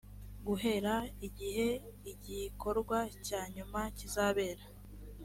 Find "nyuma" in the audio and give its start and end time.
3.55-3.79